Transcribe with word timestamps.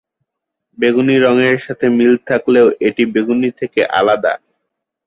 বেগুনী 0.77 1.15
রঙের 1.17 1.57
সাথে 1.57 1.85
মিল 1.97 2.13
থাকলেও 2.29 2.67
এটি 2.87 3.03
বেগুনী 3.13 3.49
থেকে 3.59 3.81
আলাদা। 3.99 4.33